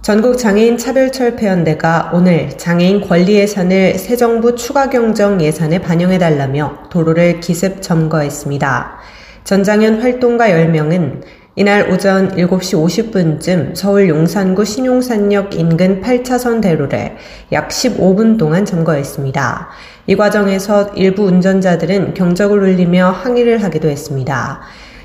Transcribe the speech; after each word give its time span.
전국 0.00 0.38
장애인 0.38 0.78
차별철폐연대가 0.78 2.12
오늘 2.14 2.56
장애인 2.56 3.06
권리 3.06 3.34
예산을 3.34 3.98
새 3.98 4.16
정부 4.16 4.54
추가 4.54 4.88
경정 4.88 5.42
예산에 5.42 5.80
반영해달라며 5.80 6.84
도로를 6.88 7.40
기습 7.40 7.82
점거했습니다. 7.82 8.98
전장현 9.44 10.00
활동가 10.00 10.48
10명은 10.48 11.22
이날 11.56 11.90
오전 11.90 12.30
7시 12.36 13.10
50분쯤 13.10 13.74
서울 13.74 14.08
용산구 14.08 14.64
신용산역 14.64 15.56
인근 15.56 16.00
8차선 16.00 16.62
대로를 16.62 17.16
약 17.50 17.68
15분 17.68 18.38
동안 18.38 18.64
점거했습니다. 18.64 19.68
이 20.06 20.16
과정에서 20.16 20.92
일부 20.94 21.24
운전자들은 21.24 22.14
경적을 22.14 22.60
울리며 22.60 23.10
항의를 23.10 23.62
하기도 23.64 23.88
했습니다. 23.88 24.60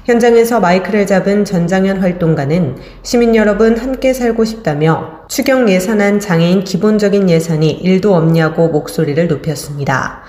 현장에서 0.06 0.60
마이크를 0.60 1.08
잡은 1.08 1.46
전장현 1.46 2.02
활동가는 2.02 2.76
시민 3.04 3.36
여러분 3.38 3.78
함께 3.78 4.12
살고 4.12 4.44
싶다며 4.44 5.22
추경 5.30 5.70
예산안 5.70 6.20
장애인 6.20 6.66
기본적인 6.66 7.30
예산이 7.30 7.82
1도 7.84 8.12
없냐고 8.12 8.68
목소리를 8.68 9.28
높였습니다. 9.28 10.24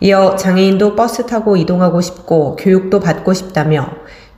이어 0.00 0.34
장애인도 0.34 0.96
버스 0.96 1.26
타고 1.26 1.56
이동하고 1.56 2.00
싶고 2.00 2.56
교육도 2.56 2.98
받고 2.98 3.32
싶다며 3.32 3.88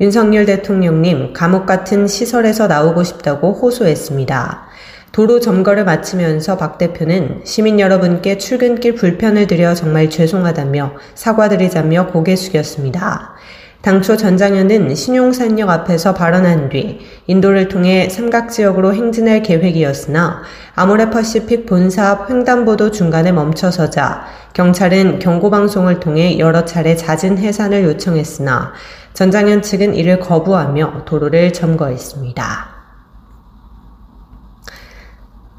윤석열 0.00 0.44
대통령님 0.44 1.32
감옥 1.32 1.64
같은 1.64 2.06
시설에서 2.06 2.66
나오고 2.66 3.02
싶다고 3.02 3.52
호소했습니다. 3.52 4.66
도로 5.12 5.40
점거를 5.40 5.84
마치면서 5.84 6.58
박 6.58 6.76
대표는 6.76 7.42
시민 7.44 7.80
여러분께 7.80 8.36
출근길 8.38 8.94
불편을 8.94 9.46
드려 9.46 9.74
정말 9.74 10.10
죄송하다며 10.10 10.94
사과드리자며 11.14 12.08
고개 12.08 12.34
숙였습니다. 12.36 13.34
당초 13.82 14.16
전장현은 14.16 14.94
신용산역 14.94 15.68
앞에서 15.68 16.14
발언한 16.14 16.68
뒤 16.68 17.00
인도를 17.26 17.66
통해 17.66 18.08
삼각지역으로 18.08 18.94
행진할 18.94 19.42
계획이었으나 19.42 20.42
아모레퍼시픽 20.76 21.66
본사 21.66 22.10
앞 22.10 22.30
횡단보도 22.30 22.92
중간에 22.92 23.32
멈춰서자 23.32 24.24
경찰은 24.54 25.18
경고방송을 25.18 25.98
통해 25.98 26.38
여러 26.38 26.64
차례 26.64 26.94
잦은 26.94 27.38
해산을 27.38 27.82
요청했으나 27.82 28.72
전장현 29.14 29.62
측은 29.62 29.96
이를 29.96 30.20
거부하며 30.20 31.02
도로를 31.04 31.52
점거했습니다. 31.52 32.81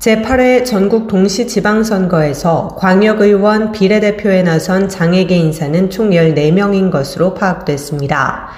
제8회 0.04 0.66
전국 0.66 1.08
동시 1.08 1.48
지방선거에서 1.48 2.76
광역의원 2.78 3.72
비례대표에 3.72 4.44
나선 4.44 4.90
장애계 4.90 5.34
인사는 5.34 5.90
총 5.90 6.09
14명인 6.09 6.92
것으로 6.92 7.34
파악됐습니다. 7.34 8.50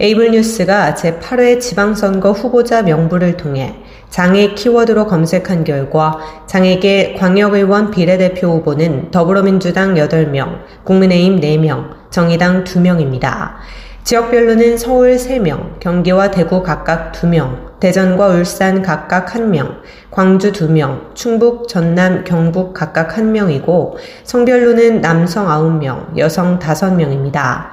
에이블뉴스가 0.00 0.94
제8회 0.94 1.60
지방선거 1.60 2.32
후보자 2.32 2.80
명부를 2.80 3.36
통해 3.36 3.74
장애 4.08 4.54
키워드로 4.54 5.06
검색한 5.06 5.64
결과 5.64 6.20
장애계 6.46 7.16
광역의원 7.18 7.90
비례대표 7.90 8.52
후보는 8.52 9.10
더불어민주당 9.10 9.96
8명, 9.96 10.60
국민의힘 10.84 11.38
4명, 11.38 11.90
정의당 12.08 12.64
2명입니다. 12.64 13.56
지역별로는 14.04 14.76
서울 14.76 15.16
3명, 15.16 15.80
경기와 15.80 16.30
대구 16.30 16.62
각각 16.62 17.12
2명, 17.12 17.80
대전과 17.80 18.28
울산 18.28 18.82
각각 18.82 19.28
1명, 19.28 19.76
광주 20.10 20.52
2명, 20.52 21.14
충북, 21.14 21.68
전남, 21.68 22.22
경북 22.22 22.74
각각 22.74 23.08
1명이고 23.08 23.94
성별로는 24.24 25.00
남성 25.00 25.46
9명, 25.46 26.18
여성 26.18 26.58
5명입니다. 26.58 27.68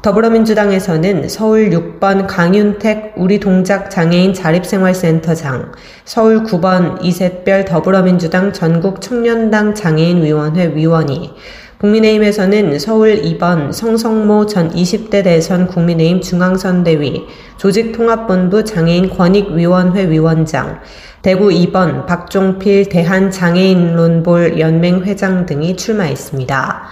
더불어민주당에서는 0.00 1.28
서울 1.28 1.68
6번 1.68 2.26
강윤택 2.26 3.14
우리 3.16 3.38
동작 3.38 3.90
장애인 3.90 4.32
자립생활센터장, 4.32 5.72
서울 6.06 6.44
9번 6.44 7.04
이셋별 7.04 7.66
더불어민주당 7.66 8.54
전국 8.54 9.02
청년당 9.02 9.74
장애인 9.74 10.22
위원회 10.22 10.74
위원이, 10.74 11.34
국민의힘에서는 11.78 12.78
서울 12.78 13.20
2번 13.22 13.72
성성모 13.72 14.46
전 14.46 14.70
20대 14.70 15.24
대선 15.24 15.66
국민의힘 15.66 16.20
중앙선대위 16.20 17.24
조직통합본부 17.56 18.64
장애인 18.64 19.10
권익위원회 19.10 20.08
위원장, 20.08 20.80
대구 21.22 21.48
2번 21.48 22.06
박종필 22.06 22.88
대한장애인론볼 22.88 24.60
연맹 24.60 25.02
회장 25.04 25.46
등이 25.46 25.76
출마했습니다. 25.76 26.82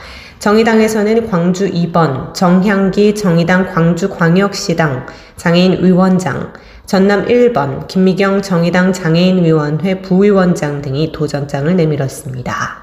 정의당에서는 0.41 1.31
광주 1.31 1.71
2번 1.71 2.35
정향기 2.35 3.15
정의당 3.15 3.73
광주광역시당 3.73 5.07
장애인 5.37 5.85
위원장, 5.85 6.53
전남 6.87 7.27
1번 7.27 7.87
김미경 7.87 8.43
정의당 8.43 8.93
장애인위원회 8.93 10.03
부위원장 10.03 10.83
등이 10.83 11.13
도전장을 11.13 11.77
내밀었습니다. 11.77 12.82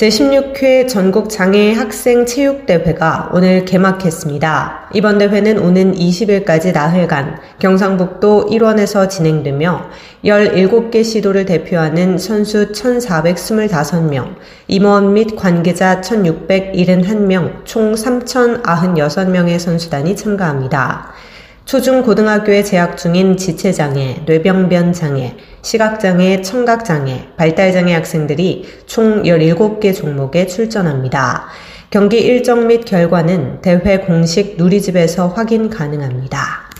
제16회 0.00 0.88
전국 0.88 1.28
장애 1.28 1.74
학생 1.74 2.24
체육대회가 2.24 3.28
오늘 3.34 3.66
개막했습니다. 3.66 4.88
이번 4.94 5.18
대회는 5.18 5.58
오는 5.58 5.94
20일까지 5.94 6.72
나흘간 6.72 7.38
경상북도 7.58 8.48
일원에서 8.50 9.08
진행되며 9.08 9.90
17개 10.24 11.04
시도를 11.04 11.44
대표하는 11.44 12.16
선수 12.16 12.72
1,425명, 12.72 14.36
임원 14.68 15.12
및 15.12 15.36
관계자 15.36 16.00
1,671명, 16.00 17.66
총 17.66 17.92
3,096명의 17.92 19.58
선수단이 19.58 20.16
참가합니다. 20.16 21.12
초중고등학교에 21.70 22.64
재학 22.64 22.96
중인 22.96 23.36
지체장애, 23.36 24.22
뇌병변 24.26 24.92
장애, 24.92 25.36
시각장애, 25.62 26.42
청각장애, 26.42 27.28
발달장애 27.36 27.94
학생들이 27.94 28.66
총 28.86 29.22
17개 29.22 29.94
종목에 29.94 30.48
출전합니다. 30.48 31.46
경기 31.90 32.18
일정 32.18 32.66
및 32.66 32.84
결과는 32.84 33.60
대회 33.60 33.98
공식 33.98 34.56
누리집에서 34.56 35.28
확인 35.28 35.70
가능합니다. 35.70 36.70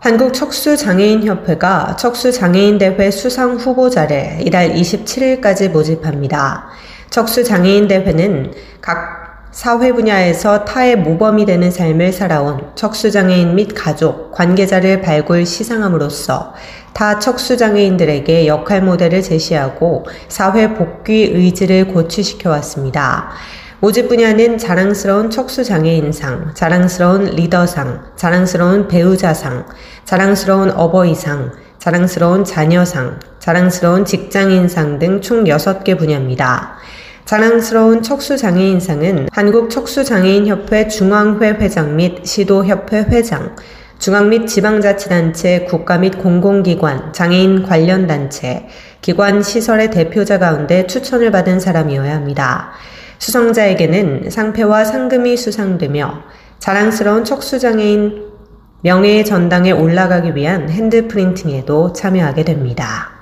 한국척수장애인협회가 0.00 1.96
척수장애인대회 1.96 3.10
수상 3.10 3.56
후보자를 3.56 4.38
이달 4.40 4.72
27일까지 4.72 5.68
모집합니다. 5.68 6.68
척수장애인대회는 7.10 8.54
각 8.80 9.23
사회 9.54 9.92
분야에서 9.92 10.64
타의 10.64 10.96
모범이 10.96 11.46
되는 11.46 11.70
삶을 11.70 12.12
살아온 12.12 12.72
척수장애인 12.74 13.54
및 13.54 13.72
가족, 13.72 14.32
관계자를 14.32 15.00
발굴 15.00 15.46
시상함으로써 15.46 16.54
타 16.92 17.20
척수장애인들에게 17.20 18.48
역할 18.48 18.82
모델을 18.82 19.22
제시하고 19.22 20.06
사회 20.26 20.74
복귀 20.74 21.30
의지를 21.32 21.86
고취시켜 21.86 22.50
왔습니다. 22.50 23.28
모집 23.78 24.08
분야는 24.08 24.58
자랑스러운 24.58 25.30
척수장애인상, 25.30 26.54
자랑스러운 26.54 27.26
리더상, 27.26 28.06
자랑스러운 28.16 28.88
배우자상, 28.88 29.66
자랑스러운 30.04 30.72
어버이상, 30.72 31.52
자랑스러운 31.78 32.44
자녀상, 32.44 33.20
자랑스러운 33.38 34.04
직장인상 34.04 34.98
등 34.98 35.20
총 35.20 35.44
6개 35.44 35.96
분야입니다. 35.96 36.78
자랑스러운 37.24 38.02
척수장애인상은 38.02 39.28
한국척수장애인협회 39.32 40.88
중앙회 40.88 41.52
회장 41.52 41.96
및 41.96 42.26
시도협회 42.26 43.06
회장, 43.10 43.56
중앙 43.98 44.28
및 44.28 44.46
지방자치단체, 44.46 45.60
국가 45.60 45.96
및 45.96 46.18
공공기관, 46.18 47.14
장애인 47.14 47.62
관련 47.62 48.06
단체, 48.06 48.66
기관 49.00 49.42
시설의 49.42 49.90
대표자 49.90 50.38
가운데 50.38 50.86
추천을 50.86 51.30
받은 51.30 51.60
사람이어야 51.60 52.14
합니다. 52.14 52.72
수상자에게는 53.18 54.28
상패와 54.28 54.84
상금이 54.84 55.38
수상되며 55.38 56.24
자랑스러운 56.58 57.24
척수장애인 57.24 58.22
명예의 58.82 59.24
전당에 59.24 59.70
올라가기 59.70 60.34
위한 60.36 60.68
핸드 60.68 61.08
프린팅에도 61.08 61.94
참여하게 61.94 62.44
됩니다. 62.44 63.13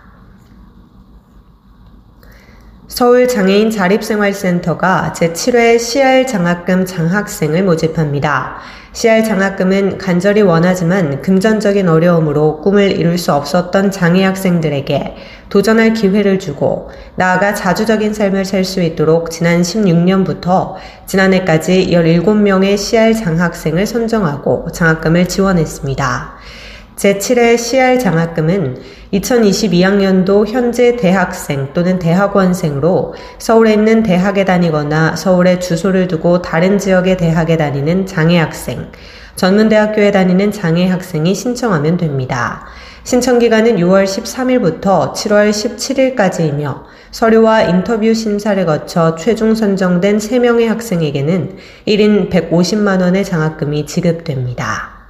서울장애인 2.93 3.71
자립생활센터가 3.71 5.15
제7회 5.17 5.79
CR 5.79 6.27
장학금 6.27 6.85
장학생을 6.85 7.63
모집합니다. 7.63 8.59
CR 8.93 9.25
장학금은 9.25 9.97
간절히 9.97 10.43
원하지만 10.43 11.23
금전적인 11.23 11.89
어려움으로 11.89 12.61
꿈을 12.61 12.93
이룰 12.93 13.17
수 13.17 13.33
없었던 13.33 13.93
장애 13.93 14.23
학생들에게 14.25 15.17
도전할 15.49 15.95
기회를 15.95 16.39
주고 16.39 16.91
나아가 17.17 17.55
자주적인 17.55 18.13
삶을 18.13 18.45
살 18.45 18.63
수 18.63 18.83
있도록 18.83 19.31
지난 19.31 19.63
16년부터 19.63 20.75
지난해까지 21.07 21.89
17명의 21.93 22.77
CR 22.77 23.15
장학생을 23.15 23.87
선정하고 23.87 24.71
장학금을 24.71 25.29
지원했습니다. 25.29 26.35
제7회 27.03 27.59
CR 27.59 27.99
장학금은 27.99 28.77
2022학년도 29.13 30.47
현재 30.47 30.95
대학생 30.95 31.73
또는 31.75 31.99
대학원생으로 31.99 33.15
서울에 33.39 33.73
있는 33.73 34.05
대학에 34.05 34.45
다니거나 34.45 35.17
서울에 35.17 35.59
주소를 35.59 36.07
두고 36.07 36.43
다른 36.43 36.79
지역의 36.79 37.17
대학에 37.17 37.57
다니는 37.57 38.07
장애학생, 38.07 38.93
전문대학교에 39.35 40.13
다니는 40.13 40.53
장애학생이 40.53 41.35
신청하면 41.35 41.97
됩니다. 41.97 42.67
신청 43.03 43.41
기간은 43.41 43.79
6월 43.79 44.05
13일부터 44.05 45.13
7월 45.13 45.51
17일까지이며 45.51 46.85
서류와 47.11 47.63
인터뷰 47.63 48.15
심사를 48.15 48.65
거쳐 48.65 49.17
최종 49.17 49.57
선정된 49.57 50.19
3명의 50.19 50.69
학생에게는 50.69 51.57
1인 51.89 52.31
150만원의 52.31 53.25
장학금이 53.25 53.87
지급됩니다. 53.87 55.02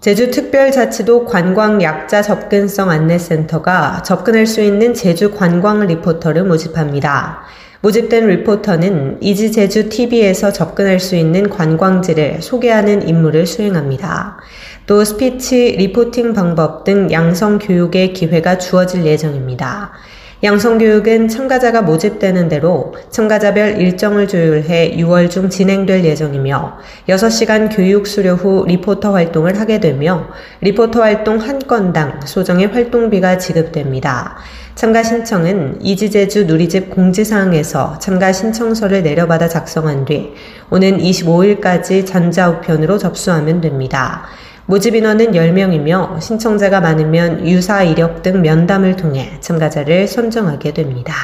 제주특별자치도 0.00 1.24
관광약자 1.24 2.22
접근성 2.22 2.88
안내센터가 2.88 4.02
접근할 4.04 4.46
수 4.46 4.60
있는 4.60 4.94
제주 4.94 5.32
관광 5.32 5.84
리포터를 5.86 6.44
모집합니다. 6.44 7.40
모집된 7.80 8.28
리포터는 8.28 9.18
이지 9.20 9.50
제주 9.50 9.88
TV에서 9.88 10.52
접근할 10.52 11.00
수 11.00 11.16
있는 11.16 11.50
관광지를 11.50 12.42
소개하는 12.42 13.08
임무를 13.08 13.46
수행합니다. 13.46 14.38
또 14.86 15.04
스피치 15.04 15.76
reporting 15.78 16.32
방법 16.32 16.84
등 16.84 17.10
양성 17.10 17.58
교육의 17.58 18.12
기회가 18.12 18.58
주어질 18.58 19.04
예정입니다. 19.04 19.92
양성교육은 20.40 21.26
참가자가 21.26 21.82
모집되는 21.82 22.48
대로 22.48 22.94
참가자별 23.10 23.80
일정을 23.80 24.28
조율해 24.28 24.96
6월 24.98 25.28
중 25.28 25.50
진행될 25.50 26.04
예정이며 26.04 26.78
6시간 27.08 27.74
교육 27.74 28.06
수료 28.06 28.34
후 28.34 28.64
리포터 28.68 29.14
활동을 29.14 29.58
하게 29.58 29.80
되며 29.80 30.28
리포터 30.60 31.02
활동 31.02 31.38
한 31.38 31.58
건당 31.58 32.20
소정의 32.24 32.68
활동비가 32.68 33.38
지급됩니다. 33.38 34.36
참가 34.76 35.02
신청은 35.02 35.82
이지제주 35.82 36.44
누리집 36.44 36.90
공지사항에서 36.90 37.98
참가 37.98 38.30
신청서를 38.30 39.02
내려받아 39.02 39.48
작성한 39.48 40.04
뒤 40.04 40.34
오는 40.70 40.98
25일까지 40.98 42.06
전자우편으로 42.06 42.96
접수하면 42.96 43.60
됩니다. 43.60 44.28
모집 44.70 44.94
인원은 44.94 45.32
10명이며 45.32 46.20
신청자가 46.20 46.82
많으면 46.82 47.48
유사 47.48 47.82
이력 47.82 48.20
등 48.20 48.42
면담을 48.42 48.96
통해 48.96 49.32
참가자를 49.40 50.06
선정하게 50.06 50.74
됩니다. 50.74 51.14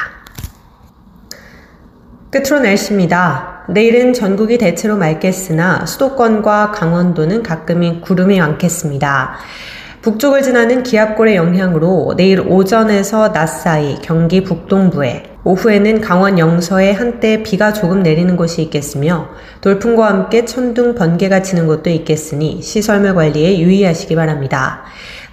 끝으로 2.30 2.60
날씨입니다. 2.60 3.64
내일은 3.68 4.14
전국이 4.14 4.56
대체로 4.56 4.96
맑겠으나 4.96 5.84
수도권과 5.84 6.70
강원도는 6.70 7.42
가끔이 7.42 8.00
구름이 8.00 8.38
많겠습니다. 8.38 9.36
북쪽을 10.04 10.42
지나는 10.42 10.82
기압골의 10.82 11.34
영향으로 11.34 12.12
내일 12.14 12.38
오전에서 12.40 13.32
낮 13.32 13.46
사이 13.46 13.96
경기 14.02 14.44
북동부에 14.44 15.22
오후에는 15.44 16.02
강원 16.02 16.38
영서에 16.38 16.92
한때 16.92 17.42
비가 17.42 17.72
조금 17.72 18.02
내리는 18.02 18.36
곳이 18.36 18.60
있겠으며 18.64 19.30
돌풍과 19.62 20.06
함께 20.06 20.44
천둥 20.44 20.94
번개가 20.94 21.40
치는 21.40 21.66
곳도 21.66 21.88
있겠으니 21.88 22.60
시설물 22.60 23.14
관리에 23.14 23.58
유의하시기 23.60 24.14
바랍니다. 24.14 24.82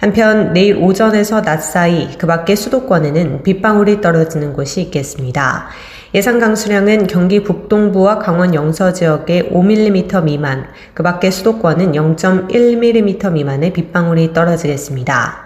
한편 0.00 0.54
내일 0.54 0.78
오전에서 0.78 1.42
낮 1.42 1.58
사이 1.62 2.08
그 2.16 2.26
밖의 2.26 2.56
수도권에는 2.56 3.42
빗방울이 3.42 4.00
떨어지는 4.00 4.54
곳이 4.54 4.80
있겠습니다. 4.80 5.68
예상 6.14 6.38
강수량은 6.38 7.06
경기 7.06 7.42
북동부와 7.42 8.18
강원 8.18 8.54
영서 8.54 8.92
지역에 8.92 9.48
5mm 9.48 10.24
미만, 10.24 10.66
그 10.92 11.02
밖의 11.02 11.32
수도권은 11.32 11.92
0.1mm 11.92 13.32
미만의 13.32 13.72
빗방울이 13.72 14.34
떨어지겠습니다. 14.34 15.41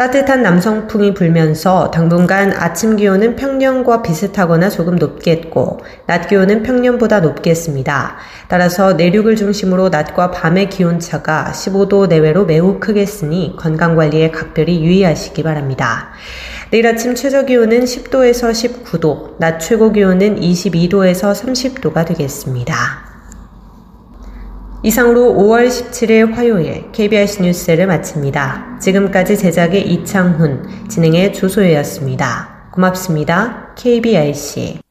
따뜻한 0.00 0.42
남성풍이 0.42 1.12
불면서 1.12 1.90
당분간 1.90 2.54
아침 2.54 2.96
기온은 2.96 3.36
평년과 3.36 4.00
비슷하거나 4.00 4.70
조금 4.70 4.96
높겠고 4.96 5.80
낮 6.06 6.26
기온은 6.26 6.62
평년보다 6.62 7.20
높겠습니다. 7.20 8.16
따라서 8.48 8.94
내륙을 8.94 9.36
중심으로 9.36 9.90
낮과 9.90 10.30
밤의 10.30 10.70
기온차가 10.70 11.52
15도 11.52 12.08
내외로 12.08 12.46
매우 12.46 12.80
크겠으니 12.80 13.56
건강관리에 13.58 14.30
각별히 14.30 14.82
유의하시기 14.82 15.42
바랍니다. 15.42 16.12
내일 16.70 16.86
아침 16.86 17.14
최저 17.14 17.44
기온은 17.44 17.80
10도에서 17.80 18.52
19도, 18.52 19.38
낮 19.38 19.58
최고 19.58 19.92
기온은 19.92 20.40
22도에서 20.40 21.34
30도가 21.34 22.06
되겠습니다. 22.06 23.09
이상으로 24.82 25.34
5월 25.34 25.68
17일 25.68 26.32
화요일 26.32 26.90
KBS 26.92 27.42
뉴스를 27.42 27.86
마칩니다. 27.86 28.78
지금까지 28.80 29.36
제작의 29.36 29.86
이창훈, 29.92 30.88
진행의 30.88 31.34
조소혜였습니다. 31.34 32.70
고맙습니다. 32.72 33.74
KBRC. 33.76 34.89